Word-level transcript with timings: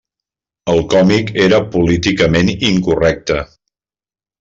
El 0.73 0.81
còmic 0.93 1.29
era 1.49 1.61
políticament 1.77 2.53
incorrecte. 2.73 3.43